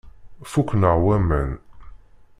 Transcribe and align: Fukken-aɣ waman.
Fukken-aɣ 0.51 0.97
waman. 1.05 1.51